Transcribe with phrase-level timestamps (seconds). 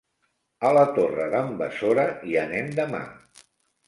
[0.69, 3.03] A la Torre d'en Besora hi anem demà.